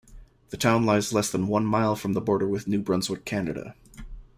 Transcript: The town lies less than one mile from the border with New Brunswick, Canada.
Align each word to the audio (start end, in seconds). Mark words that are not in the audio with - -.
The 0.49 0.57
town 0.57 0.83
lies 0.83 1.13
less 1.13 1.29
than 1.31 1.45
one 1.45 1.63
mile 1.63 1.95
from 1.95 2.13
the 2.13 2.21
border 2.21 2.47
with 2.47 2.67
New 2.67 2.81
Brunswick, 2.81 3.23
Canada. 3.23 3.75